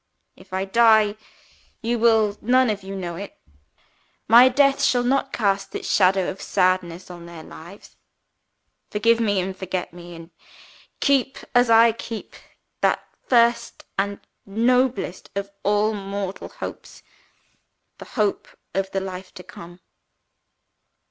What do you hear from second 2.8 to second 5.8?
you know it. My death shall not cast